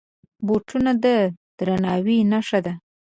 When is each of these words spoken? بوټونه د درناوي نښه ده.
بوټونه 0.45 0.91
د 1.03 1.05
درناوي 1.57 2.17
نښه 2.31 2.59
ده. 2.65 2.73